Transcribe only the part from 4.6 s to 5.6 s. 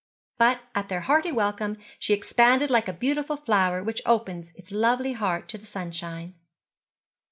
lovely heart to